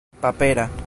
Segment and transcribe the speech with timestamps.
[0.21, 0.71] papera